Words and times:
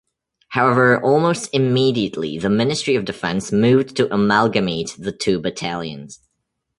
However 0.49 0.99
almost 0.99 1.51
immediately 1.53 2.39
the 2.39 2.49
Ministry 2.49 2.95
of 2.95 3.05
Defence 3.05 3.51
moved 3.51 3.95
to 3.97 4.11
amalgamate 4.11 4.95
the 4.97 5.11
two 5.11 5.37
battalions. 5.39 6.19